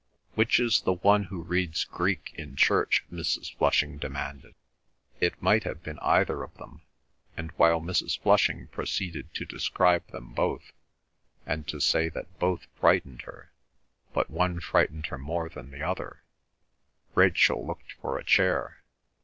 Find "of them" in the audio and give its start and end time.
6.41-6.81